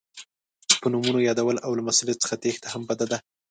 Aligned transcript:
په 0.81 0.87
نومونو 0.91 1.19
یادول 1.27 1.57
او 1.65 1.71
له 1.77 1.81
مسؤلیت 1.87 2.17
څخه 2.23 2.39
تېښته 2.43 2.67
هم 2.73 2.83
بده 2.89 3.05
ده. 3.11 3.17